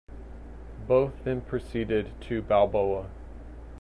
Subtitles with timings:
[0.87, 3.05] Both then proceeded to Balboa.